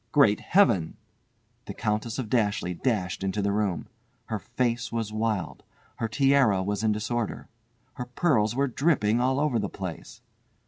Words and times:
"Great 0.11 0.39
Heaven!" 0.39 0.97
The 1.65 1.75
Countess 1.75 2.17
of 2.17 2.27
Dashleigh 2.27 2.81
dashed 2.81 3.23
into 3.23 3.39
the 3.39 3.51
room. 3.51 3.87
Her 4.25 4.39
face 4.39 4.91
was 4.91 5.13
wild. 5.13 5.61
Her 5.97 6.07
tiara 6.07 6.63
was 6.63 6.83
in 6.83 6.91
disorder. 6.91 7.47
Her 7.93 8.05
pearls 8.05 8.55
were 8.55 8.65
dripping 8.67 9.21
all 9.21 9.39
over 9.39 9.59
the 9.59 9.69
place. 9.69 10.21